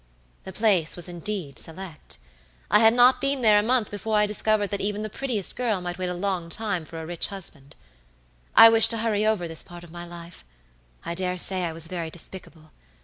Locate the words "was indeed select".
0.95-2.17